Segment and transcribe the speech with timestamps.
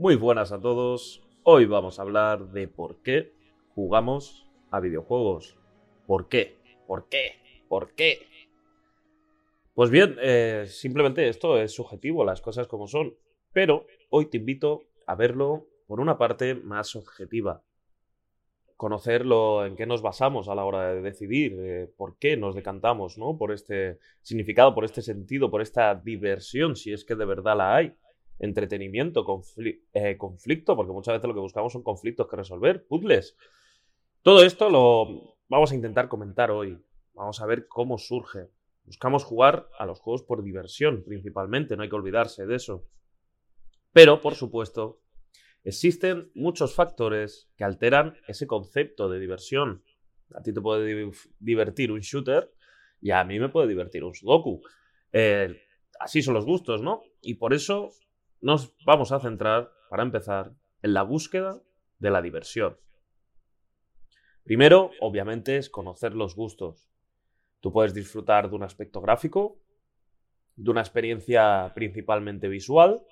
[0.00, 1.22] Muy buenas a todos.
[1.42, 3.34] Hoy vamos a hablar de por qué
[3.74, 5.58] jugamos a videojuegos.
[6.06, 6.56] ¿Por qué?
[6.86, 7.34] ¿Por qué?
[7.68, 8.26] ¿Por qué?
[9.74, 13.14] Pues bien, eh, simplemente esto es subjetivo, las cosas como son.
[13.52, 17.62] Pero hoy te invito a verlo por una parte más objetiva.
[18.78, 23.18] Conocerlo en qué nos basamos a la hora de decidir, eh, por qué nos decantamos,
[23.18, 23.36] ¿no?
[23.36, 27.76] Por este significado, por este sentido, por esta diversión, si es que de verdad la
[27.76, 27.94] hay
[28.40, 29.24] entretenimiento,
[29.92, 33.36] eh, conflicto, porque muchas veces lo que buscamos son conflictos que resolver, puzzles.
[34.22, 36.78] Todo esto lo vamos a intentar comentar hoy.
[37.14, 38.48] Vamos a ver cómo surge.
[38.84, 42.86] Buscamos jugar a los juegos por diversión, principalmente, no hay que olvidarse de eso.
[43.92, 45.02] Pero, por supuesto,
[45.62, 49.84] existen muchos factores que alteran ese concepto de diversión.
[50.34, 52.52] A ti te puede divertir un shooter
[53.00, 54.62] y a mí me puede divertir un sudoku.
[55.12, 55.60] Eh,
[55.98, 57.02] así son los gustos, ¿no?
[57.20, 57.90] Y por eso
[58.40, 60.52] nos vamos a centrar, para empezar,
[60.82, 61.62] en la búsqueda
[61.98, 62.78] de la diversión.
[64.44, 66.90] Primero, obviamente, es conocer los gustos.
[67.60, 69.58] Tú puedes disfrutar de un aspecto gráfico,
[70.56, 73.02] de una experiencia principalmente visual,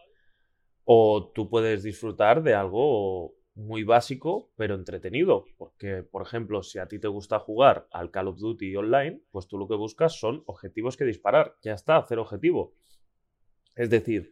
[0.84, 5.44] o tú puedes disfrutar de algo muy básico, pero entretenido.
[5.58, 9.48] Porque, por ejemplo, si a ti te gusta jugar al Call of Duty online, pues
[9.48, 11.56] tú lo que buscas son objetivos que disparar.
[11.62, 12.74] Ya está, hacer objetivo.
[13.74, 14.30] Es decir,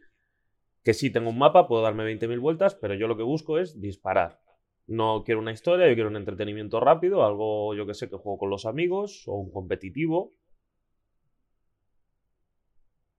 [0.87, 3.81] que sí tengo un mapa, puedo darme 20.000 vueltas, pero yo lo que busco es
[3.81, 4.39] disparar.
[4.85, 8.37] No quiero una historia, yo quiero un entretenimiento rápido, algo yo que sé que juego
[8.37, 10.33] con los amigos o un competitivo.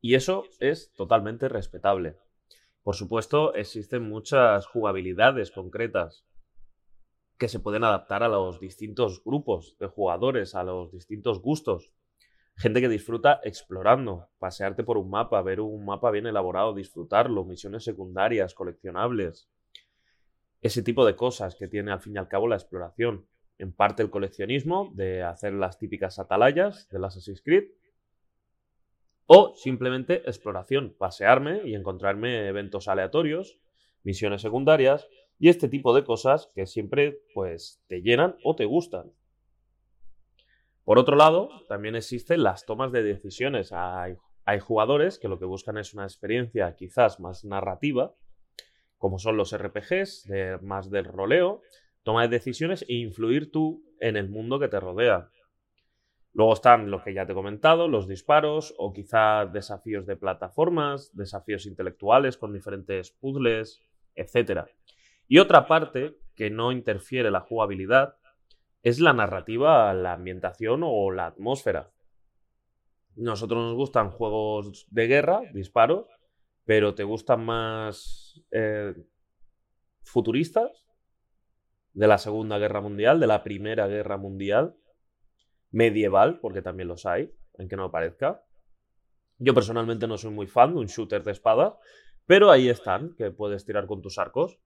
[0.01, 2.17] Y eso es totalmente respetable.
[2.83, 6.27] Por supuesto, existen muchas jugabilidades concretas
[7.37, 11.93] que se pueden adaptar a los distintos grupos de jugadores, a los distintos gustos.
[12.59, 17.85] Gente que disfruta explorando, pasearte por un mapa, ver un mapa bien elaborado, disfrutarlo, misiones
[17.85, 19.49] secundarias, coleccionables.
[20.61, 23.29] Ese tipo de cosas que tiene al fin y al cabo la exploración.
[23.59, 27.69] En parte el coleccionismo, de hacer las típicas atalayas del Assassin's Creed.
[29.27, 33.61] O simplemente exploración, pasearme y encontrarme eventos aleatorios,
[34.03, 35.07] misiones secundarias
[35.39, 39.13] y este tipo de cosas que siempre pues te llenan o te gustan.
[40.89, 43.75] Por otro lado, también existen las tomas de decisiones.
[43.75, 44.17] Hay,
[44.59, 48.15] jugadores que lo que buscan es una experiencia quizás más narrativa,
[48.97, 50.31] como son los RPGs,
[50.63, 51.61] más del roleo,
[52.05, 55.29] toma de decisiones e influir tú en el mundo que te rodea.
[56.33, 61.15] Luego están lo que ya te he comentado, los disparos o quizá desafíos de plataformas,
[61.15, 63.83] desafíos intelectuales con diferentes puzzles,
[64.15, 64.63] etc.
[65.27, 68.18] Y otra parte que no interfiere la jugabilidad
[68.83, 71.93] es la narrativa, la ambientación o la atmósfera.
[73.17, 76.07] Nosotros nos gustan juegos de guerra, disparos,
[76.65, 78.95] pero ¿te gustan más eh,
[80.03, 80.85] futuristas?
[81.93, 84.77] De la Segunda Guerra Mundial, de la Primera Guerra Mundial,
[85.71, 88.45] medieval, porque también los hay, en que no parezca.
[89.39, 91.79] Yo personalmente no soy muy fan de un shooter de espada,
[92.27, 94.59] pero ahí están, que puedes tirar con tus arcos.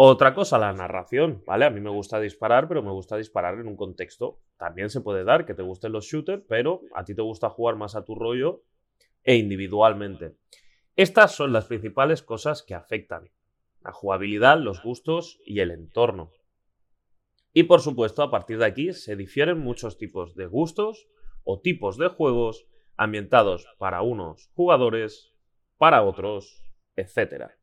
[0.00, 1.64] Otra cosa, la narración, ¿vale?
[1.64, 4.38] A mí me gusta disparar, pero me gusta disparar en un contexto.
[4.56, 7.74] También se puede dar que te gusten los shooters, pero a ti te gusta jugar
[7.74, 8.62] más a tu rollo
[9.24, 10.36] e individualmente.
[10.94, 13.28] Estas son las principales cosas que afectan
[13.80, 16.30] la jugabilidad, los gustos y el entorno.
[17.52, 21.08] Y por supuesto, a partir de aquí se difieren muchos tipos de gustos
[21.42, 25.34] o tipos de juegos ambientados para unos jugadores,
[25.76, 26.62] para otros,
[26.94, 27.57] etc.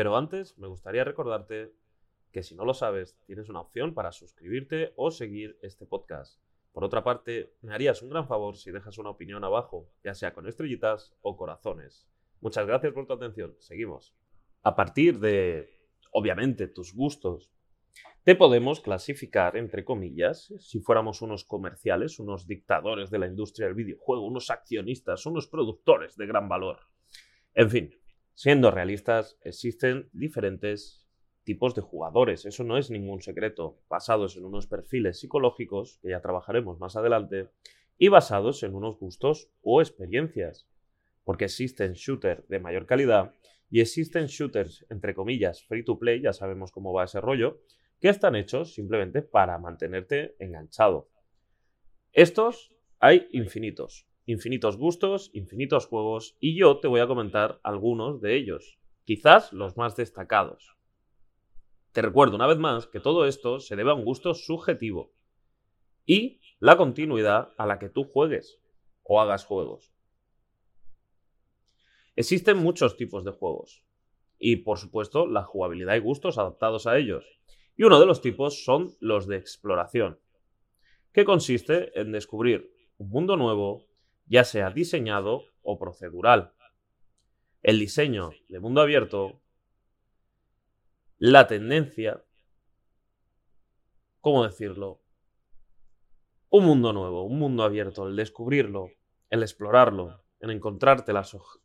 [0.00, 1.74] Pero antes me gustaría recordarte
[2.32, 6.40] que si no lo sabes, tienes una opción para suscribirte o seguir este podcast.
[6.72, 10.32] Por otra parte, me harías un gran favor si dejas una opinión abajo, ya sea
[10.32, 12.08] con estrellitas o corazones.
[12.40, 13.54] Muchas gracias por tu atención.
[13.58, 14.16] Seguimos.
[14.62, 15.68] A partir de,
[16.12, 17.52] obviamente, tus gustos,
[18.24, 23.76] te podemos clasificar, entre comillas, si fuéramos unos comerciales, unos dictadores de la industria del
[23.76, 26.78] videojuego, unos accionistas, unos productores de gran valor.
[27.52, 27.99] En fin,
[28.42, 31.06] Siendo realistas, existen diferentes
[31.44, 36.22] tipos de jugadores, eso no es ningún secreto, basados en unos perfiles psicológicos, que ya
[36.22, 37.50] trabajaremos más adelante,
[37.98, 40.66] y basados en unos gustos o experiencias.
[41.22, 43.34] porque existen shooters de mayor calidad
[43.68, 47.60] y existen shooters, entre comillas, free to play, ya sabemos cómo va ese rollo,
[48.00, 51.10] que están hechos simplemente para mantenerte enganchado.
[52.10, 58.36] Estos hay infinitos, infinitos gustos, infinitos juegos, y yo te voy a comentar algunos de
[58.36, 60.76] ellos, quizás los más destacados.
[61.92, 65.12] Te recuerdo una vez más que todo esto se debe a un gusto subjetivo
[66.06, 68.60] y la continuidad a la que tú juegues
[69.02, 69.92] o hagas juegos.
[72.14, 73.82] Existen muchos tipos de juegos
[74.38, 77.24] y por supuesto la jugabilidad y gustos adaptados a ellos.
[77.76, 80.20] Y uno de los tipos son los de exploración,
[81.12, 83.89] que consiste en descubrir un mundo nuevo,
[84.30, 86.54] ya sea diseñado o procedural.
[87.62, 89.42] El diseño de mundo abierto,
[91.18, 92.22] la tendencia,
[94.20, 95.02] ¿cómo decirlo?
[96.48, 98.90] Un mundo nuevo, un mundo abierto, el descubrirlo,
[99.30, 101.12] el explorarlo, en encontrarte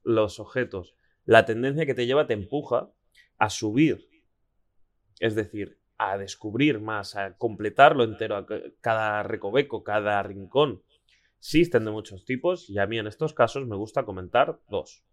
[0.03, 2.91] los objetos, la tendencia que te lleva te empuja
[3.37, 4.09] a subir.
[5.19, 8.45] Es decir, a descubrir más, a completarlo entero,
[8.81, 10.81] cada recoveco, cada rincón.
[11.39, 15.03] Existen de muchos tipos y a mí en estos casos me gusta comentar dos.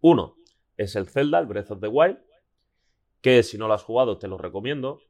[0.00, 0.36] Uno
[0.76, 2.18] es el Zelda, el Breath of the Wild,
[3.20, 5.00] que si no lo has jugado te lo recomiendo,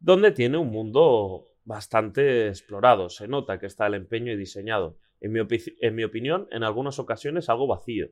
[0.00, 4.98] donde tiene un mundo bastante explorado, se nota que está el empeño y diseñado.
[5.20, 8.08] En mi, opinión, en algunas ocasiones algo vacío.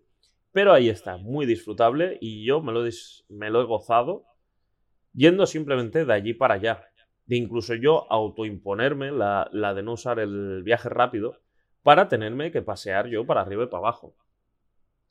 [0.52, 4.25] Pero ahí está, muy disfrutable y yo me lo he gozado
[5.14, 6.91] yendo simplemente de allí para allá.
[7.26, 11.38] De incluso yo autoimponerme la, la de no usar el viaje rápido
[11.82, 14.14] para tenerme que pasear yo para arriba y para abajo.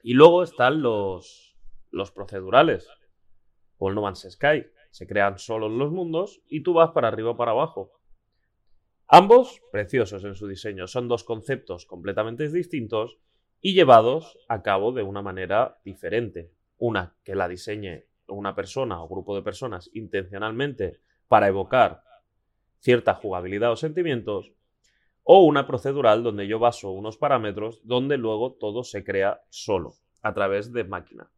[0.03, 1.55] Y luego están los,
[1.91, 2.87] los procedurales,
[3.77, 4.65] o el No Man's Sky.
[4.89, 7.91] Se crean solos los mundos y tú vas para arriba o para abajo.
[9.07, 13.17] Ambos preciosos en su diseño, son dos conceptos completamente distintos
[13.59, 16.51] y llevados a cabo de una manera diferente.
[16.77, 22.03] Una que la diseñe una persona o grupo de personas intencionalmente para evocar
[22.79, 24.51] cierta jugabilidad o sentimientos,
[25.23, 30.33] o una procedural donde yo baso unos parámetros donde luego todo se crea solo, a
[30.33, 31.31] través de máquina.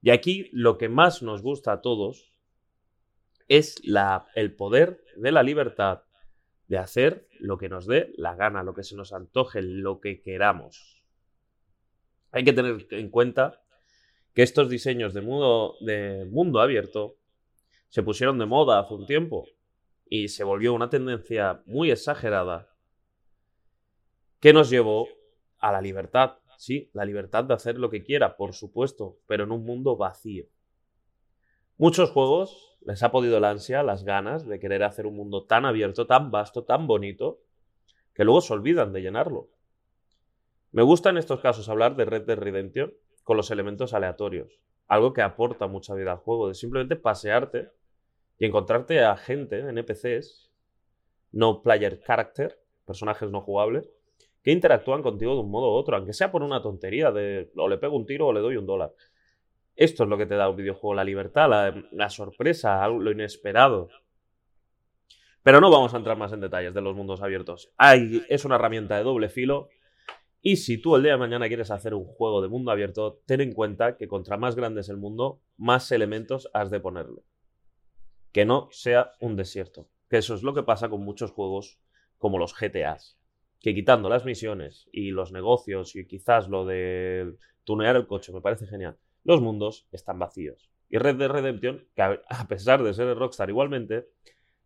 [0.00, 2.30] Y aquí lo que más nos gusta a todos
[3.48, 6.04] es la, el poder de la libertad
[6.68, 10.20] de hacer lo que nos dé la gana, lo que se nos antoje, lo que
[10.20, 11.02] queramos.
[12.30, 13.60] Hay que tener en cuenta
[14.34, 17.16] que estos diseños de mundo, de mundo abierto
[17.92, 19.46] se pusieron de moda hace un tiempo
[20.06, 22.70] y se volvió una tendencia muy exagerada
[24.40, 25.08] que nos llevó
[25.58, 26.38] a la libertad.
[26.56, 30.46] Sí, la libertad de hacer lo que quiera, por supuesto, pero en un mundo vacío.
[31.76, 35.66] Muchos juegos les ha podido la ansia, las ganas de querer hacer un mundo tan
[35.66, 37.42] abierto, tan vasto, tan bonito,
[38.14, 39.50] que luego se olvidan de llenarlo.
[40.70, 44.62] Me gusta en estos casos hablar de Red Dead Redemption, con los elementos aleatorios.
[44.86, 47.70] Algo que aporta mucha vida al juego, de simplemente pasearte
[48.42, 50.50] y encontrarte a gente, NPCs,
[51.30, 53.88] no player character, personajes no jugables,
[54.42, 57.68] que interactúan contigo de un modo u otro, aunque sea por una tontería de o
[57.68, 58.94] le pego un tiro o le doy un dólar.
[59.76, 63.90] Esto es lo que te da un videojuego, la libertad, la, sorpresa, lo inesperado.
[65.44, 67.72] Pero no vamos a entrar más en detalles de los mundos abiertos.
[68.28, 69.68] es una herramienta de doble filo
[70.40, 73.40] y si tú el día de mañana quieres hacer un juego de mundo abierto, ten
[73.40, 77.22] en cuenta que contra más grande es el mundo, más elementos has de ponerle.
[78.32, 79.88] Que no sea un desierto.
[80.08, 81.78] Que eso es lo que pasa con muchos juegos
[82.18, 83.18] como los GTAs.
[83.60, 87.34] Que quitando las misiones y los negocios y quizás lo de
[87.64, 90.70] tunear el coche, me parece genial, los mundos están vacíos.
[90.88, 94.08] Y Red Dead Redemption, que a pesar de ser el Rockstar igualmente,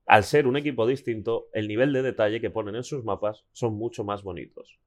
[0.07, 3.75] al ser un equipo distinto, el nivel de detalle que ponen en sus mapas son
[3.75, 4.79] mucho más bonitos.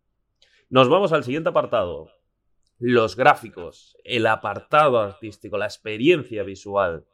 [0.70, 2.10] Nos vamos al siguiente apartado.
[2.78, 7.06] Los gráficos, el apartado artístico, la experiencia visual.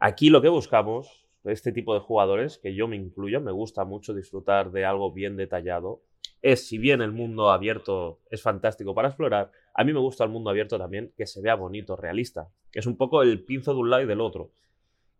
[0.00, 4.14] Aquí lo que buscamos, este tipo de jugadores, que yo me incluyo, me gusta mucho
[4.14, 6.02] disfrutar de algo bien detallado,
[6.40, 10.30] es si bien el mundo abierto es fantástico para explorar, a mí me gusta el
[10.30, 13.80] mundo abierto también que se vea bonito, realista, que es un poco el pinzo de
[13.80, 14.52] un lado y del otro.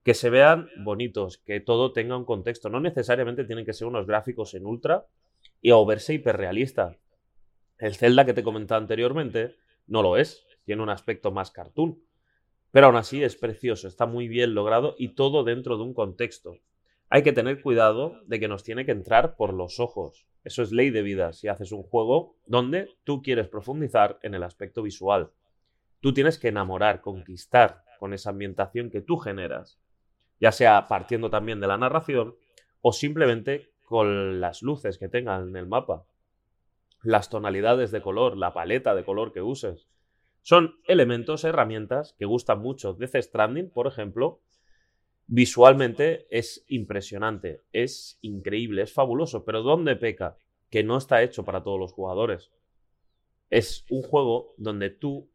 [0.05, 2.71] Que se vean bonitos, que todo tenga un contexto.
[2.71, 5.07] No necesariamente tienen que ser unos gráficos en ultra
[5.61, 6.97] y o verse hiperrealista.
[7.79, 9.57] El Zelda que te comentaba anteriormente
[9.87, 12.01] no lo es, tiene un aspecto más cartoon.
[12.71, 16.59] Pero aún así es precioso, está muy bien logrado y todo dentro de un contexto.
[17.09, 20.27] Hay que tener cuidado de que nos tiene que entrar por los ojos.
[20.45, 24.43] Eso es ley de vida si haces un juego donde tú quieres profundizar en el
[24.43, 25.31] aspecto visual.
[26.01, 29.81] Tú tienes que enamorar, conquistar con esa ambientación que tú generas,
[30.39, 32.37] ya sea partiendo también de la narración
[32.83, 36.05] o simplemente con las luces que tengan en el mapa.
[37.03, 39.89] las tonalidades de color, la paleta de color que uses.
[40.49, 42.95] Son elementos, herramientas que gustan mucho.
[42.95, 44.40] Death Stranding, por ejemplo,
[45.26, 50.38] visualmente es impresionante, es increíble, es fabuloso, pero ¿dónde peca?
[50.71, 52.50] Que no está hecho para todos los jugadores.
[53.50, 55.31] Es un juego donde tú,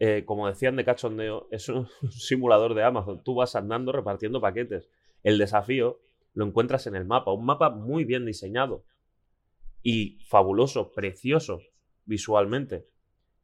[0.00, 3.22] eh, como decían de cachondeo, es un simulador de Amazon.
[3.22, 4.90] Tú vas andando repartiendo paquetes.
[5.22, 6.00] El desafío
[6.34, 8.84] lo encuentras en el mapa, un mapa muy bien diseñado
[9.84, 11.60] y fabuloso, precioso
[12.04, 12.88] visualmente.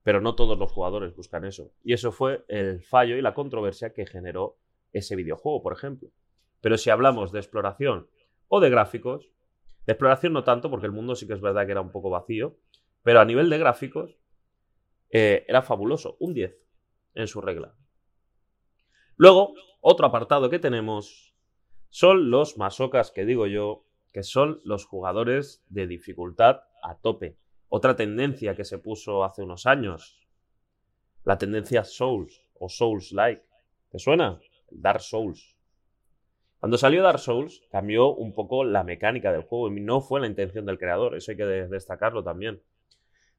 [0.03, 1.71] Pero no todos los jugadores buscan eso.
[1.85, 4.57] Y eso fue el fallo y la controversia que generó
[4.93, 6.11] ese videojuego, por ejemplo.
[6.61, 8.09] Pero si hablamos de exploración
[8.49, 9.31] o de gráficos,
[9.87, 12.11] de exploración no tanto, porque el mundo sí que es verdad que era un poco
[12.11, 12.57] vacío,
[13.03, 14.17] pero a nivel de gráficos
[15.11, 16.57] eh, era fabuloso, un 10
[17.15, 17.75] en su regla.
[19.17, 21.35] Luego, otro apartado que tenemos
[21.91, 27.37] son los masocas que digo yo, que son los jugadores de dificultad a tope.
[27.75, 30.29] Otra tendencia que se puso hace unos años,
[31.25, 33.43] la tendencia Souls o Souls-like.
[33.88, 34.38] ¿Te suena?
[34.71, 35.57] Dark Souls.
[36.61, 40.26] Cuando salió Dark Souls cambió un poco la mecánica del juego y no fue la
[40.26, 42.62] intención del creador, eso hay que destacarlo también.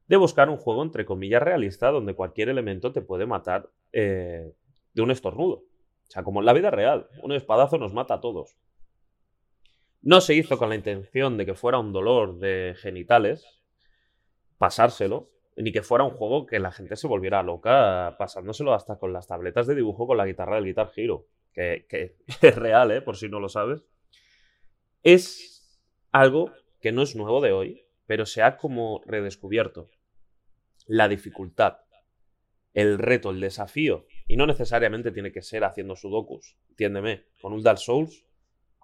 [0.08, 4.52] De buscar un juego entre comillas realista donde cualquier elemento te puede matar eh,
[4.94, 5.58] de un estornudo.
[5.58, 8.56] O sea, como en la vida real, un espadazo nos mata a todos.
[10.02, 13.60] No se hizo con la intención de que fuera un dolor de genitales,
[14.64, 19.12] pasárselo, ni que fuera un juego que la gente se volviera loca pasándoselo hasta con
[19.12, 22.16] las tabletas de dibujo con la guitarra del Guitar Hero, que, que
[22.48, 23.02] es real, ¿eh?
[23.02, 23.84] por si no lo sabes.
[25.02, 25.78] Es
[26.12, 29.90] algo que no es nuevo de hoy, pero se ha como redescubierto.
[30.86, 31.80] La dificultad,
[32.72, 37.62] el reto, el desafío, y no necesariamente tiene que ser haciendo sudokus, entiéndeme, con un
[37.62, 38.24] Dark Souls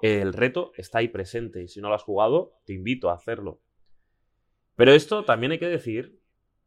[0.03, 3.61] el reto está ahí presente y si no lo has jugado, te invito a hacerlo.
[4.77, 6.21] Pero esto también hay que decir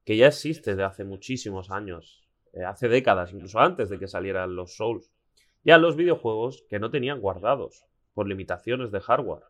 [0.05, 4.55] que ya existe desde hace muchísimos años, eh, hace décadas, incluso antes de que salieran
[4.55, 5.12] los Souls.
[5.63, 9.43] Ya los videojuegos que no tenían guardados por limitaciones de hardware.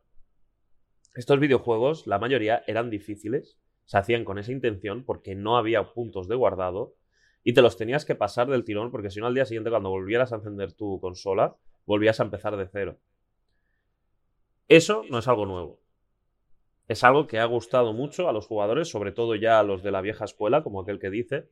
[1.15, 6.27] Estos videojuegos, la mayoría, eran difíciles, se hacían con esa intención porque no había puntos
[6.27, 6.95] de guardado
[7.43, 9.89] y te los tenías que pasar del tirón porque si no al día siguiente cuando
[9.89, 13.00] volvieras a encender tu consola, volvías a empezar de cero.
[14.69, 15.82] Eso no es algo nuevo
[16.87, 19.91] es algo que ha gustado mucho a los jugadores, sobre todo ya a los de
[19.91, 21.49] la vieja escuela, como aquel que dice.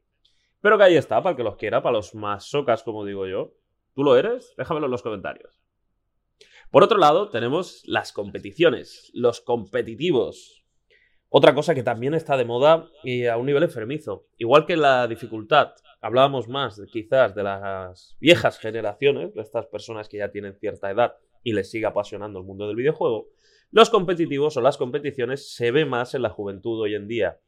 [0.61, 3.27] Pero que ahí está, para el que los quiera, para los más socas, como digo
[3.27, 3.53] yo.
[3.93, 4.53] ¿Tú lo eres?
[4.57, 5.61] Déjamelo en los comentarios.
[6.69, 10.63] Por otro lado, tenemos las competiciones, los competitivos.
[11.27, 14.27] Otra cosa que también está de moda y a un nivel enfermizo.
[14.37, 20.17] Igual que la dificultad, hablábamos más quizás de las viejas generaciones, de estas personas que
[20.17, 23.29] ya tienen cierta edad y les sigue apasionando el mundo del videojuego.
[23.73, 27.39] Los competitivos o las competiciones se ve más en la juventud hoy en día.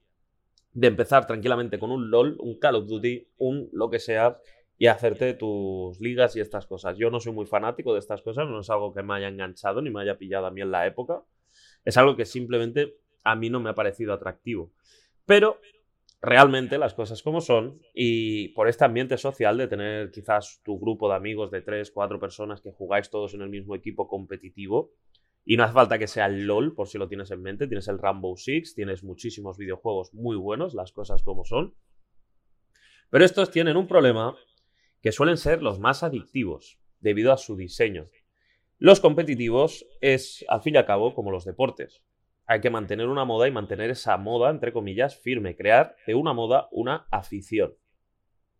[0.72, 4.40] De empezar tranquilamente con un LOL, un Call of Duty, un lo que sea,
[4.78, 6.98] y hacerte tus ligas y estas cosas.
[6.98, 9.82] Yo no soy muy fanático de estas cosas, no es algo que me haya enganchado
[9.82, 11.24] ni me haya pillado a mí en la época.
[11.84, 14.72] Es algo que simplemente a mí no me ha parecido atractivo.
[15.26, 15.60] Pero
[16.22, 21.10] realmente las cosas como son y por este ambiente social de tener quizás tu grupo
[21.10, 24.94] de amigos de tres, cuatro personas que jugáis todos en el mismo equipo competitivo,
[25.46, 27.68] y no hace falta que sea el LOL, por si lo tienes en mente.
[27.68, 31.76] Tienes el Rainbow Six, tienes muchísimos videojuegos muy buenos, las cosas como son.
[33.10, 34.36] Pero estos tienen un problema
[35.02, 38.10] que suelen ser los más adictivos, debido a su diseño.
[38.78, 42.02] Los competitivos es, al fin y al cabo, como los deportes.
[42.46, 45.56] Hay que mantener una moda y mantener esa moda, entre comillas, firme.
[45.56, 47.76] Crear de una moda una afición.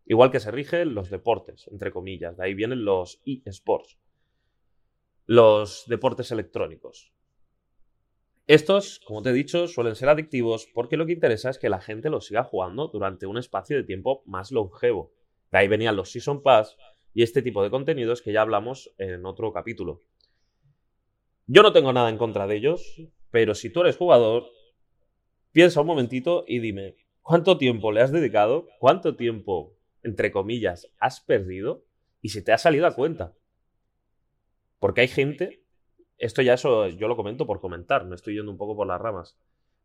[0.06, 2.36] Igual que se rigen los deportes, entre comillas.
[2.36, 3.98] De ahí vienen los eSports
[5.26, 7.12] los deportes electrónicos.
[8.46, 11.80] Estos, como te he dicho, suelen ser adictivos porque lo que interesa es que la
[11.80, 15.12] gente los siga jugando durante un espacio de tiempo más longevo.
[15.50, 16.76] De ahí venían los Season Pass
[17.14, 20.02] y este tipo de contenidos que ya hablamos en otro capítulo.
[21.46, 23.00] Yo no tengo nada en contra de ellos,
[23.30, 24.44] pero si tú eres jugador,
[25.52, 28.66] piensa un momentito y dime, ¿cuánto tiempo le has dedicado?
[28.78, 31.84] ¿Cuánto tiempo, entre comillas, has perdido?
[32.20, 33.34] Y si te ha salido a cuenta.
[34.84, 35.62] Porque hay gente,
[36.18, 39.00] esto ya eso yo lo comento por comentar, me estoy yendo un poco por las
[39.00, 39.34] ramas.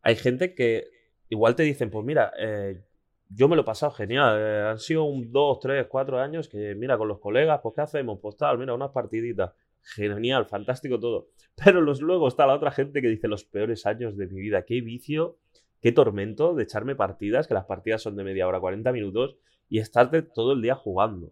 [0.01, 0.89] Hay gente que
[1.29, 2.84] igual te dicen, pues mira, eh,
[3.29, 6.75] yo me lo he pasado genial, eh, han sido un dos, tres, cuatro años que
[6.75, 8.20] mira, con los colegas, pues ¿qué hacemos?
[8.22, 9.53] Pues tal, mira, unas partiditas.
[9.82, 11.29] Genial, fantástico todo.
[11.63, 14.65] Pero los, luego está la otra gente que dice los peores años de mi vida.
[14.65, 15.38] Qué vicio,
[15.79, 19.38] qué tormento de echarme partidas, que las partidas son de media hora, 40 minutos,
[19.70, 21.32] y estarte todo el día jugando.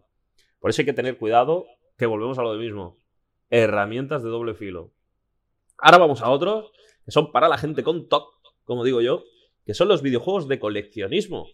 [0.58, 1.66] Por eso hay que tener cuidado,
[1.98, 2.96] que volvemos a lo mismo
[3.50, 4.92] herramientas de doble filo.
[5.78, 6.72] Ahora vamos a otros,
[7.04, 9.24] que son para la gente con TOC, como digo yo,
[9.64, 11.46] que son los videojuegos de coleccionismo.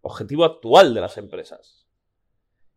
[0.00, 1.86] Objetivo actual de las empresas.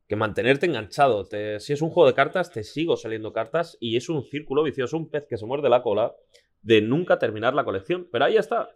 [0.08, 1.26] Que mantenerte enganchado.
[1.26, 4.98] si es un juego de cartas, te sigo saliendo cartas y es un círculo vicioso,
[4.98, 6.14] un pez que se muerde la cola
[6.62, 8.10] de nunca terminar la colección.
[8.12, 8.76] Pero ahí está.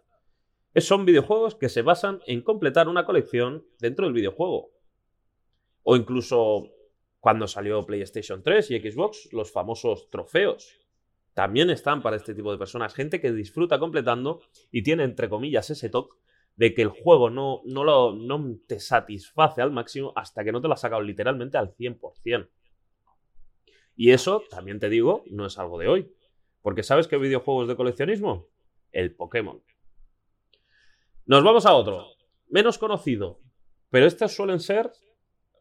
[0.76, 4.70] Son videojuegos que se basan en completar una colección dentro del videojuego.
[5.82, 6.70] O incluso
[7.26, 10.78] cuando salió PlayStation 3 y Xbox, los famosos trofeos.
[11.34, 12.94] También están para este tipo de personas.
[12.94, 16.16] Gente que disfruta completando y tiene, entre comillas, ese toque
[16.54, 20.60] de que el juego no, no, lo, no te satisface al máximo hasta que no
[20.60, 22.48] te lo has sacado literalmente al 100%.
[23.96, 26.14] Y eso, también te digo, no es algo de hoy.
[26.62, 28.46] Porque ¿sabes qué videojuegos de coleccionismo?
[28.92, 29.64] El Pokémon.
[31.24, 32.06] Nos vamos a otro,
[32.46, 33.40] menos conocido.
[33.90, 34.92] Pero estos suelen ser...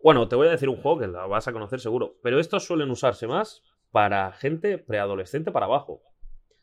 [0.05, 2.19] Bueno, te voy a decir un juego que lo vas a conocer seguro.
[2.21, 6.03] Pero estos suelen usarse más para gente preadolescente para abajo.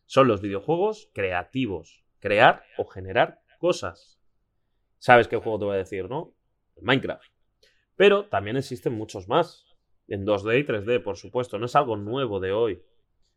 [0.06, 2.04] Son los videojuegos creativos.
[2.20, 4.22] Crear o generar cosas.
[4.98, 6.36] ¿Sabes qué juego te voy a decir, no?
[6.80, 7.32] Minecraft.
[7.96, 9.66] Pero también existen muchos más.
[10.06, 11.58] En 2D y 3D, por supuesto.
[11.58, 12.80] No es algo nuevo de hoy.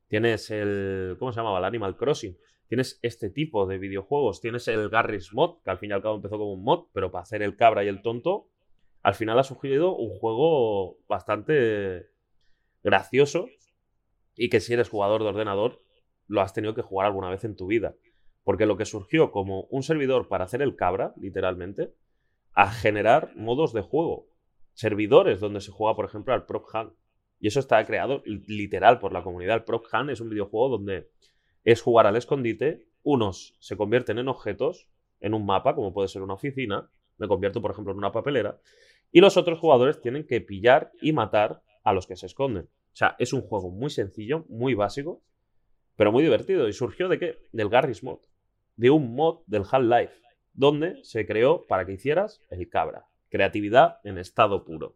[0.07, 1.15] Tienes el.
[1.17, 1.57] ¿Cómo se llamaba?
[1.57, 2.37] El Animal Crossing.
[2.67, 4.39] Tienes este tipo de videojuegos.
[4.39, 7.09] Tienes el Garry's Mod, que al fin y al cabo empezó como un mod, pero
[7.09, 8.51] para hacer el cabra y el tonto,
[9.05, 12.09] al final ha surgido un juego bastante
[12.83, 13.45] gracioso
[14.35, 15.83] y que si eres jugador de ordenador,
[16.25, 17.95] lo has tenido que jugar alguna vez en tu vida.
[18.43, 21.93] Porque lo que surgió como un servidor para hacer el cabra, literalmente,
[22.53, 24.27] a generar modos de juego.
[24.73, 26.93] Servidores donde se juega, por ejemplo, al Prop Hunt.
[27.39, 29.57] Y eso está creado literal por la comunidad.
[29.57, 31.11] El Prop Hunt es un videojuego donde
[31.63, 32.87] es jugar al escondite.
[33.03, 36.89] Unos se convierten en objetos en un mapa, como puede ser una oficina.
[37.19, 38.59] Me convierto, por ejemplo, en una papelera.
[39.11, 42.65] Y los otros jugadores tienen que pillar y matar a los que se esconden.
[42.65, 45.21] O sea, es un juego muy sencillo, muy básico,
[45.95, 46.67] pero muy divertido.
[46.67, 47.37] ¿Y surgió de qué?
[47.51, 48.19] Del Garry's Mod
[48.77, 50.21] de un mod del Half-Life,
[50.53, 53.07] donde se creó para que hicieras el cabra.
[53.29, 54.95] Creatividad en estado puro.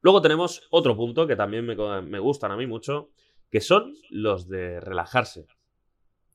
[0.00, 3.10] Luego tenemos otro punto que también me, gustan a mí mucho,
[3.50, 5.46] que son los de relajarse.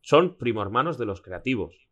[0.01, 1.88] Son primo hermanos de los creativos.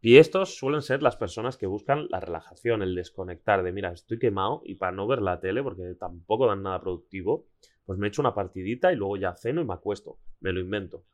[0.00, 4.18] Y estos suelen ser las personas que buscan la relajación, el desconectar de, mira, estoy
[4.18, 7.46] quemado y para no ver la tele, porque tampoco dan nada productivo,
[7.84, 10.18] pues me echo una partidita y luego ya ceno y me acuesto.
[10.40, 11.04] Me lo invento.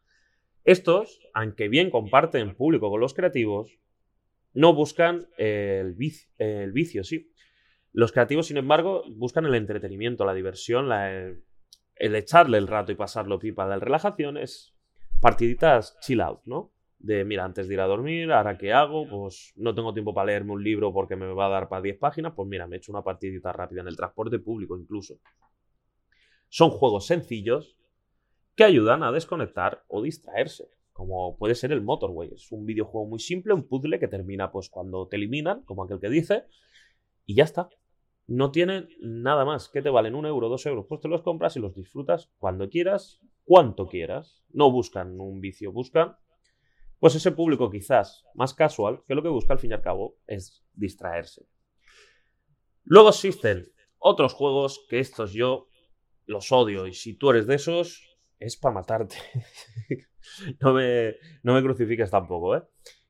[0.64, 3.78] Estos, aunque bien comparten público con los creativos,
[4.54, 7.32] no buscan el vicio, el sí.
[7.92, 13.38] Los creativos, sin embargo, buscan el entretenimiento, la diversión, el, echarle el rato y pasarlo
[13.38, 13.66] pipa.
[13.66, 14.74] La relajación es
[15.20, 16.72] partiditas chill out, ¿no?
[17.02, 20.26] De, mira, antes de ir a dormir, ahora qué hago, pues no tengo tiempo para
[20.26, 22.92] leerme un libro porque me va a dar para 10 páginas, pues mira, me echo
[22.92, 25.18] una partidita rápida en el transporte público incluso.
[26.48, 27.76] Son juegos sencillos
[28.54, 32.30] que ayudan a desconectar o distraerse, como puede ser el Motorway.
[32.34, 35.98] Es un videojuego muy simple, un puzzle que termina pues cuando te eliminan, como aquel
[35.98, 36.44] que dice,
[37.26, 37.68] y ya está.
[38.28, 39.68] No tienen nada más.
[39.68, 40.14] ¿Qué te valen?
[40.14, 40.86] Un euro, dos euros.
[40.88, 44.44] Pues te los compras y los disfrutas cuando quieras, cuanto quieras.
[44.52, 46.16] No buscan un vicio, buscan
[47.02, 50.20] pues ese público quizás más casual, que lo que busca al fin y al cabo
[50.28, 51.44] es distraerse.
[52.84, 55.66] Luego existen otros juegos que estos yo
[56.26, 59.16] los odio y si tú eres de esos, es para matarte.
[60.60, 62.62] no, me, no me crucifiques tampoco, ¿eh?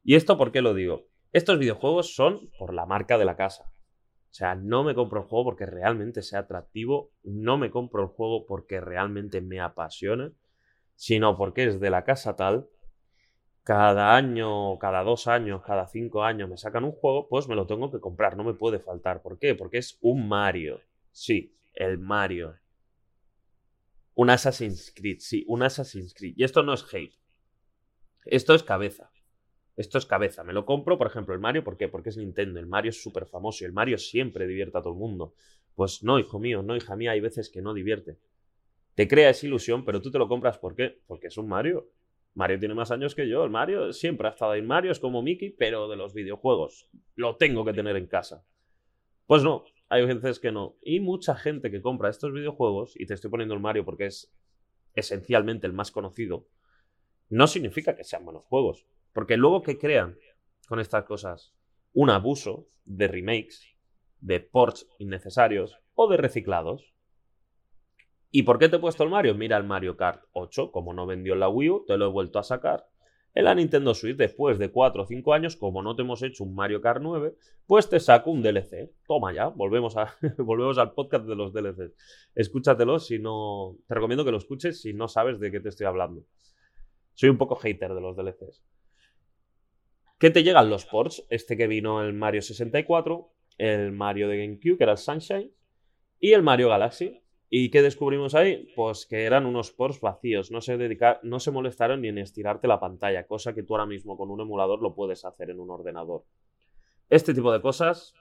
[0.03, 1.09] ¿Y esto por qué lo digo?
[1.31, 3.65] Estos videojuegos son por la marca de la casa.
[3.75, 8.09] O sea, no me compro el juego porque realmente sea atractivo, no me compro el
[8.09, 10.31] juego porque realmente me apasione,
[10.95, 12.71] sino porque es de la casa tal.
[13.65, 17.67] Cada año, cada dos años, cada cinco años me sacan un juego, pues me lo
[17.67, 19.23] tengo que comprar, no me puede faltar.
[19.23, 19.55] ¿Por qué?
[19.55, 20.81] Porque es un Mario.
[21.13, 22.57] Sí, el Mario.
[24.15, 26.35] Un Assassin's Creed, sí, un Assassin's Creed.
[26.37, 27.15] Y esto no es hate.
[28.25, 29.11] Esto es cabeza.
[29.77, 30.43] Esto es cabeza.
[30.43, 31.65] Me lo compro, por ejemplo, el Mario.
[31.65, 31.89] ¿Por qué?
[31.89, 32.59] Porque es Nintendo.
[32.59, 35.35] El Mario es súper famoso y el Mario siempre divierte a todo el mundo.
[35.75, 38.19] Pues no, hijo mío, no, hija mía, hay veces que no divierte.
[38.95, 41.01] Te crea esa ilusión, pero tú te lo compras ¿por qué?
[41.07, 41.89] Porque es un Mario.
[42.35, 43.45] Mario tiene más años que yo.
[43.45, 44.63] El Mario siempre ha estado ahí.
[44.63, 46.89] Mario es como Mickey, pero de los videojuegos.
[47.15, 48.45] Lo tengo que tener en casa.
[49.27, 50.77] Pues no, hay veces que no.
[50.83, 54.35] Y mucha gente que compra estos videojuegos, y te estoy poniendo el Mario porque es
[54.95, 56.49] esencialmente el más conocido,
[57.29, 58.87] no significa que sean buenos juegos.
[59.13, 60.19] Porque luego que crean
[60.69, 61.55] con estas cosas
[61.93, 63.77] un abuso de remakes,
[64.21, 66.95] de ports innecesarios o de reciclados.
[68.33, 69.37] ¿Y por qué te he puesto el Mario?
[69.37, 72.11] Mira el Mario Kart 8, como no vendió en la Wii U, te lo he
[72.11, 72.89] vuelto a sacar
[73.35, 76.45] en la Nintendo Switch, después de 4 o 5 años, como no te hemos hecho
[76.45, 77.35] un Mario Kart 9,
[77.67, 78.91] pues te saco un DLC.
[79.07, 81.95] Toma ya, volvemos, a, volvemos al podcast de los DLCs.
[82.35, 83.77] Escúchatelo si no.
[83.87, 86.25] Te recomiendo que lo escuches si no sabes de qué te estoy hablando.
[87.15, 88.63] Soy un poco hater de los DLCs.
[90.19, 94.77] Que te llegan los ports, este que vino el Mario 64, el Mario de GameCube,
[94.77, 95.53] que era el Sunshine,
[96.21, 97.23] y el Mario Galaxy.
[97.55, 98.67] ¿Y qué descubrimos ahí?
[98.75, 102.81] Pues que eran unos ports vacíos, no se, no se molestaron ni en estirarte la
[102.81, 106.25] pantalla, cosa que tú ahora mismo con un emulador lo puedes hacer en un ordenador.
[107.11, 108.15] Este tipo de cosas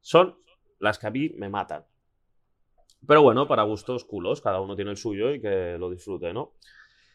[0.00, 0.40] son
[0.80, 1.84] las que a mí me matan.
[3.06, 6.54] Pero bueno, para gustos culos, cada uno tiene el suyo y que lo disfrute, ¿no?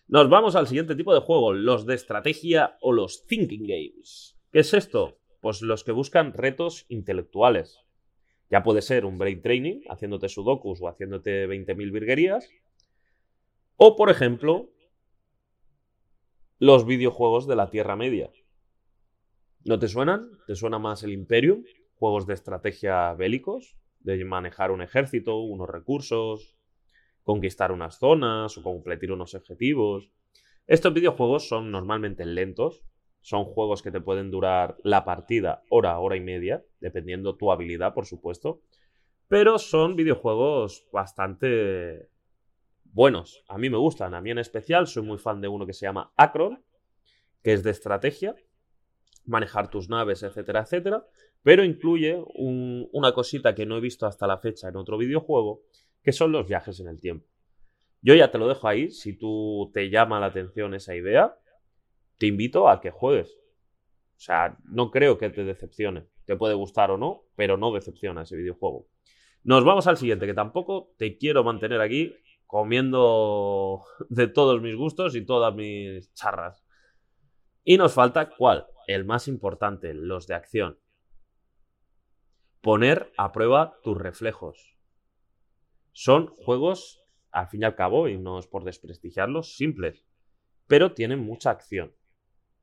[0.08, 4.39] Nos vamos al siguiente tipo de juego, los de estrategia o los thinking games.
[4.54, 5.19] ¿Qué es esto?
[5.41, 7.82] Pues los que buscan retos intelectuales.
[8.50, 12.50] Ya puede ser un brain training, haciéndote sudokus o haciéndote 20.000 virguerías.
[13.78, 14.72] O, por ejemplo,
[16.58, 18.32] los videojuegos de la Tierra Media.
[19.66, 20.32] ¿No te suenan?
[20.48, 21.64] ¿Te suena más el Imperium?
[21.96, 26.58] Juegos de estrategia bélicos, de manejar un ejército, unos recursos,
[27.24, 30.12] conquistar unas zonas o completar unos objetivos.
[30.66, 32.84] Estos videojuegos son normalmente lentos,
[33.22, 37.94] son juegos que te pueden durar la partida hora, hora y media, dependiendo tu habilidad,
[37.94, 38.62] por supuesto.
[39.28, 42.10] Pero son videojuegos bastante
[42.86, 43.44] buenos.
[43.48, 44.14] A mí me gustan.
[44.14, 46.64] A mí en especial soy muy fan de uno que se llama Acron,
[47.44, 48.36] que es de estrategia,
[49.26, 51.06] manejar tus naves, etcétera, etcétera.
[51.44, 55.62] Pero incluye una cosita que no he visto hasta la fecha en otro videojuego,
[56.02, 57.28] que son los viajes en el tiempo.
[58.02, 61.38] Yo ya te lo dejo ahí, si tú te llama la atención esa idea,
[62.20, 63.32] te invito a que juegues.
[63.32, 66.08] O sea, no creo que te decepcione.
[66.26, 68.88] Te puede gustar o no, pero no decepciona ese videojuego.
[69.44, 72.14] Nos vamos al siguiente, que tampoco te quiero mantener aquí
[72.46, 76.64] comiendo de todos mis gustos y todas mis charras.
[77.64, 78.68] Y nos falta cuál?
[78.86, 80.78] El más importante, los de acción.
[82.62, 84.78] Poner a prueba tus reflejos.
[85.94, 90.06] Son juegos, al fin y al cabo, y no es por desprestigiarlos, simples,
[90.68, 91.94] pero tienen mucha acción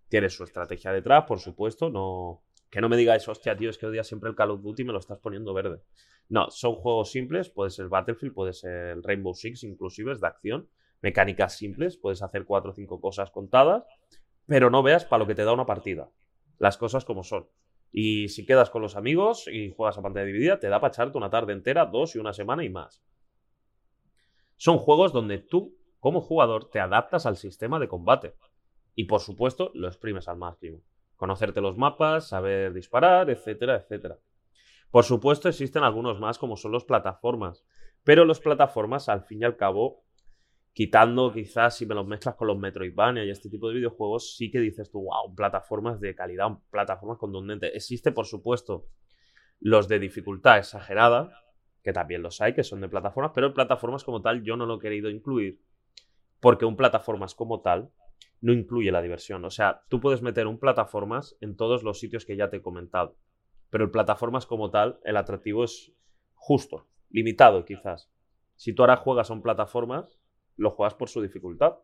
[0.08, 1.90] tiene su estrategia detrás, por supuesto.
[1.90, 4.82] No, que no me digáis, hostia, tío, es que odia siempre el Call of Duty
[4.82, 5.82] y me lo estás poniendo verde.
[6.28, 10.68] No, son juegos simples, puede ser Battlefield, puede ser Rainbow Six, inclusive, es de acción.
[11.02, 13.84] Mecánicas simples, puedes hacer cuatro o cinco cosas contadas,
[14.46, 16.10] pero no veas para lo que te da una partida.
[16.58, 17.48] Las cosas como son.
[17.92, 21.16] Y si quedas con los amigos y juegas a pantalla dividida, te da para echarte
[21.16, 23.02] una tarde entera, dos y una semana y más.
[24.56, 28.34] Son juegos donde tú, como jugador, te adaptas al sistema de combate.
[28.96, 30.80] Y por supuesto, lo exprimes al máximo.
[31.16, 34.18] Conocerte los mapas, saber disparar, etcétera, etcétera.
[34.90, 37.64] Por supuesto, existen algunos más como son los plataformas.
[38.02, 40.04] Pero los plataformas, al fin y al cabo,
[40.72, 44.50] quitando quizás si me los mezclas con los Metroidvania y este tipo de videojuegos, sí
[44.50, 47.72] que dices tú, wow, plataformas de calidad, plataformas contundentes.
[47.74, 48.88] Existe, por supuesto,
[49.60, 51.30] los de dificultad exagerada,
[51.82, 54.76] que también los hay, que son de plataformas, pero plataformas como tal yo no lo
[54.76, 55.60] he querido incluir,
[56.40, 57.90] porque un plataformas como tal
[58.40, 59.44] no incluye la diversión.
[59.44, 62.62] O sea, tú puedes meter un plataformas en todos los sitios que ya te he
[62.62, 63.16] comentado.
[63.70, 65.92] Pero el plataformas como tal, el atractivo es
[66.34, 68.10] justo, limitado quizás.
[68.54, 70.18] Si tú ahora juegas a un plataformas,
[70.56, 71.74] lo juegas por su dificultad.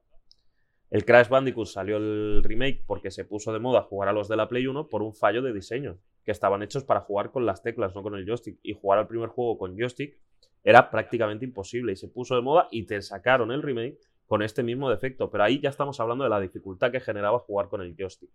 [0.91, 4.37] El Crash Bandicoot salió el remake porque se puso de moda jugar a los de
[4.37, 7.63] la Play 1 por un fallo de diseño, que estaban hechos para jugar con las
[7.63, 8.59] teclas, no con el joystick.
[8.63, 10.19] Y jugar al primer juego con joystick
[10.63, 13.99] era prácticamente imposible y se puso de moda y te sacaron el remake
[14.33, 17.69] con este mismo defecto, pero ahí ya estamos hablando de la dificultad que generaba jugar
[17.69, 18.31] con el joystick.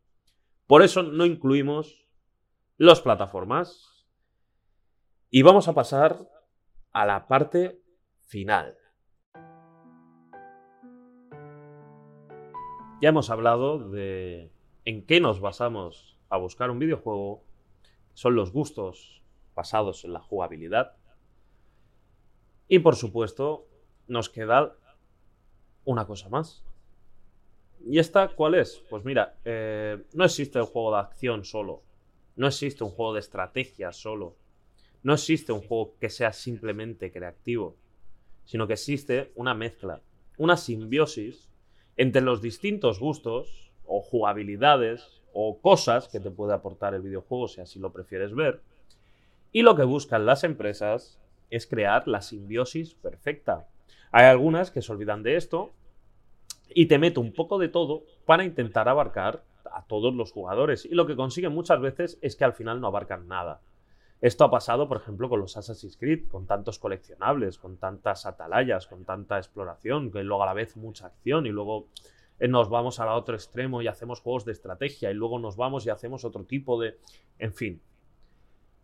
[0.67, 2.05] Por eso no incluimos
[2.77, 4.05] las plataformas.
[5.31, 6.19] Y vamos a pasar
[6.91, 7.81] a la parte
[8.27, 8.77] final.
[13.01, 14.51] Ya hemos hablado de
[14.85, 17.43] en qué nos basamos a buscar un videojuego.
[18.13, 19.23] Son los gustos
[19.55, 20.95] basados en la jugabilidad.
[22.67, 23.65] Y por supuesto,
[24.05, 24.75] nos queda
[25.87, 26.63] una cosa más.
[27.85, 28.83] ¿Y esta cuál es?
[28.89, 31.81] Pues mira, eh, no existe un juego de acción solo.
[32.35, 34.35] No existe un juego de estrategia solo.
[35.03, 37.77] No existe un juego que sea simplemente creativo.
[38.43, 40.01] Sino que existe una mezcla,
[40.37, 41.49] una simbiosis
[41.95, 47.61] entre los distintos gustos o jugabilidades o cosas que te puede aportar el videojuego si
[47.61, 48.61] así lo prefieres ver.
[49.53, 51.17] Y lo que buscan las empresas
[51.49, 53.69] es crear la simbiosis perfecta
[54.11, 55.71] hay algunas que se olvidan de esto
[56.69, 60.85] y te meto un poco de todo para intentar abarcar a todos los jugadores.
[60.85, 63.61] Y lo que consiguen muchas veces es que al final no abarcan nada.
[64.19, 68.87] Esto ha pasado, por ejemplo, con los Assassin's Creed, con tantos coleccionables, con tantas atalayas,
[68.87, 71.87] con tanta exploración, que luego a la vez mucha acción y luego
[72.39, 75.85] eh, nos vamos al otro extremo y hacemos juegos de estrategia y luego nos vamos
[75.85, 76.97] y hacemos otro tipo de...
[77.37, 77.81] En fin.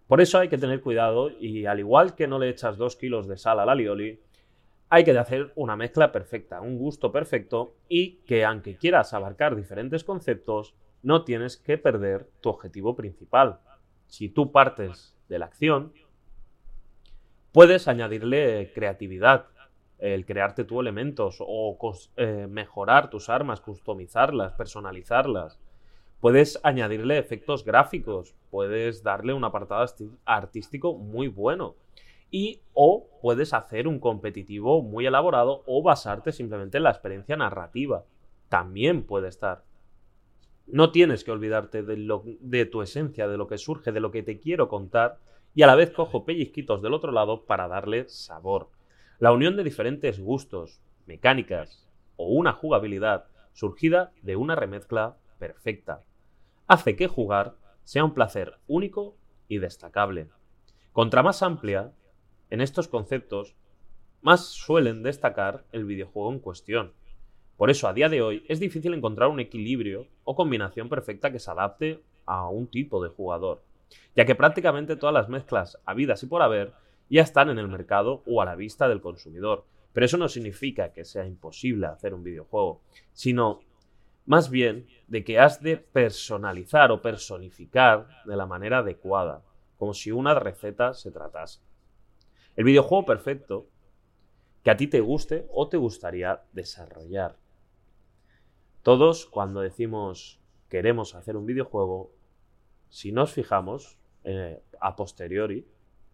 [0.08, 3.28] Por eso hay que tener cuidado y al igual que no le echas dos kilos
[3.28, 4.20] de sal a la lioli,
[4.94, 10.04] hay que hacer una mezcla perfecta, un gusto perfecto y que aunque quieras abarcar diferentes
[10.04, 13.58] conceptos, no tienes que perder tu objetivo principal.
[14.06, 15.94] Si tú partes de la acción,
[17.52, 19.48] puedes añadirle creatividad,
[19.98, 21.76] el crearte tú elementos o
[22.18, 25.60] eh, mejorar tus armas, customizarlas, personalizarlas.
[26.20, 29.88] Puedes añadirle efectos gráficos, puedes darle un apartado
[30.24, 31.78] artístico muy bueno.
[32.34, 38.06] Y o puedes hacer un competitivo muy elaborado o basarte simplemente en la experiencia narrativa.
[38.50, 39.66] También puede estar.
[40.66, 44.10] No tienes que olvidarte de, lo, de tu esencia, de lo que surge, de lo
[44.10, 45.20] que te quiero contar,
[45.54, 48.72] y a la vez cojo pellizquitos del otro lado para darle sabor.
[49.20, 56.04] La unión de diferentes gustos, mecánicas o una jugabilidad surgida de una remezcla perfecta
[56.66, 59.18] hace que jugar sea un placer único
[59.48, 60.30] y destacable.
[60.94, 61.92] Contra más amplia,
[62.54, 63.56] en estos conceptos,
[64.22, 66.94] más suelen destacar el videojuego en cuestión.
[67.58, 71.40] Por eso, a día de hoy, es difícil encontrar un equilibrio o combinación perfecta que
[71.40, 73.64] se adapte a un tipo de jugador,
[74.16, 76.74] ya que prácticamente todas las mezclas habidas y por haber
[77.10, 79.66] ya están en el mercado o a la vista del consumidor.
[79.92, 82.82] Pero eso no significa que sea imposible hacer un videojuego,
[83.14, 83.62] sino
[84.28, 89.42] más bien de que has de personalizar o personificar de la manera adecuada,
[89.76, 91.60] como si una receta se tratase.
[92.56, 93.68] El videojuego perfecto
[94.64, 97.36] que a ti te guste o te gustaría desarrollar.
[98.82, 100.40] Todos cuando decimos
[100.70, 102.12] queremos hacer un videojuego,
[102.90, 105.68] si nos fijamos eh, a posteriori,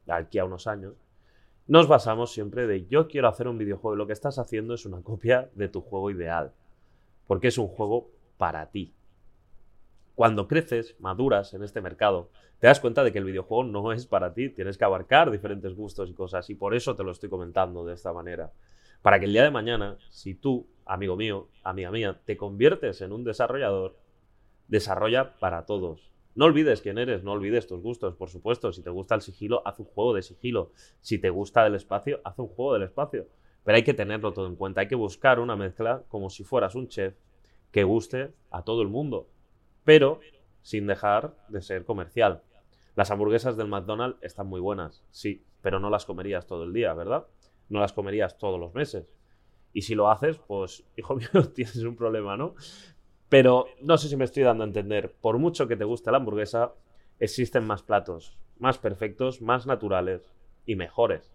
[0.07, 0.95] aquí a unos años,
[1.67, 5.01] nos basamos siempre de yo quiero hacer un videojuego lo que estás haciendo es una
[5.01, 6.51] copia de tu juego ideal,
[7.27, 8.93] porque es un juego para ti.
[10.19, 12.29] Cuando creces, maduras en este mercado,
[12.59, 15.73] te das cuenta de que el videojuego no es para ti, tienes que abarcar diferentes
[15.73, 18.51] gustos y cosas, y por eso te lo estoy comentando de esta manera.
[19.01, 23.13] Para que el día de mañana, si tú, amigo mío, amiga mía, te conviertes en
[23.13, 23.95] un desarrollador,
[24.67, 26.11] desarrolla para todos.
[26.35, 28.73] No olvides quién eres, no olvides tus gustos, por supuesto.
[28.73, 30.73] Si te gusta el sigilo, haz un juego de sigilo.
[30.99, 33.25] Si te gusta el espacio, haz un juego del espacio.
[33.63, 36.75] Pero hay que tenerlo todo en cuenta, hay que buscar una mezcla como si fueras
[36.75, 37.15] un chef
[37.71, 39.29] que guste a todo el mundo,
[39.89, 40.19] pero
[40.61, 42.43] sin dejar de ser comercial.
[42.93, 46.93] Las hamburguesas del McDonald's están muy buenas, sí, pero no las comerías todo el día,
[46.93, 47.25] ¿verdad?
[47.69, 49.11] No las comerías todos los meses.
[49.73, 52.53] Y si lo haces, pues, hijo mío, tienes un problema, ¿no?
[53.29, 55.11] Pero no sé si me estoy dando a entender.
[55.19, 56.75] Por mucho que te guste la hamburguesa,
[57.19, 60.31] existen más platos, más perfectos, más naturales
[60.67, 61.33] y mejores.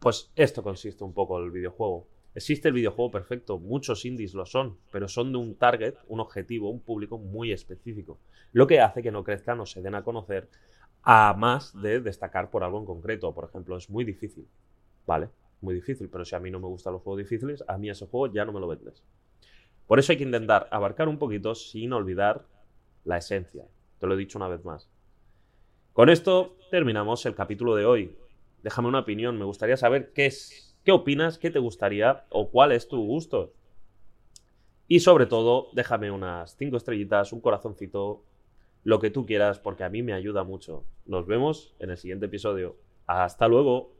[0.00, 2.08] Pues esto consiste un poco el videojuego.
[2.36, 6.68] Existe el videojuego perfecto, muchos indies lo son, pero son de un target, un objetivo,
[6.68, 8.18] un público muy específico,
[8.52, 10.50] lo que hace que no crezcan o se den a conocer
[11.02, 13.32] a más de destacar por algo en concreto.
[13.32, 14.46] Por ejemplo, es muy difícil,
[15.06, 15.30] ¿vale?
[15.62, 18.06] Muy difícil, pero si a mí no me gustan los juegos difíciles, a mí ese
[18.06, 19.02] juego ya no me lo vendes.
[19.86, 22.44] Por eso hay que intentar abarcar un poquito sin olvidar
[23.06, 23.64] la esencia.
[23.98, 24.90] Te lo he dicho una vez más.
[25.94, 28.14] Con esto terminamos el capítulo de hoy.
[28.62, 32.70] Déjame una opinión, me gustaría saber qué es, qué opinas, qué te gustaría o cuál
[32.70, 33.52] es tu gusto.
[34.86, 38.22] Y sobre todo, déjame unas cinco estrellitas, un corazoncito,
[38.84, 40.84] lo que tú quieras, porque a mí me ayuda mucho.
[41.04, 42.76] Nos vemos en el siguiente episodio.
[43.08, 43.95] Hasta luego.